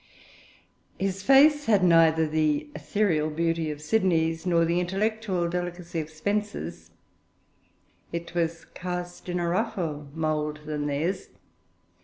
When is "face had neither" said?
1.21-2.25